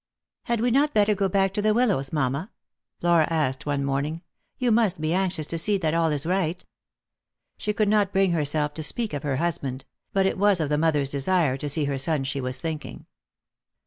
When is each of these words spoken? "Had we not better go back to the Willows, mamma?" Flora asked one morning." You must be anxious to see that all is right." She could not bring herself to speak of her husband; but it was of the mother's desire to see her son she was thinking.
"Had 0.45 0.61
we 0.61 0.71
not 0.71 0.95
better 0.95 1.13
go 1.13 1.29
back 1.29 1.53
to 1.53 1.61
the 1.61 1.75
Willows, 1.75 2.11
mamma?" 2.11 2.51
Flora 2.99 3.27
asked 3.29 3.67
one 3.67 3.83
morning." 3.85 4.23
You 4.57 4.71
must 4.71 4.99
be 4.99 5.13
anxious 5.13 5.45
to 5.45 5.59
see 5.59 5.77
that 5.77 5.93
all 5.93 6.09
is 6.09 6.25
right." 6.25 6.65
She 7.55 7.71
could 7.71 7.87
not 7.87 8.11
bring 8.11 8.31
herself 8.31 8.73
to 8.73 8.81
speak 8.81 9.13
of 9.13 9.21
her 9.21 9.35
husband; 9.35 9.85
but 10.11 10.25
it 10.25 10.39
was 10.39 10.59
of 10.59 10.69
the 10.69 10.77
mother's 10.79 11.11
desire 11.11 11.55
to 11.55 11.69
see 11.69 11.85
her 11.85 11.99
son 11.99 12.23
she 12.23 12.41
was 12.41 12.57
thinking. 12.59 13.05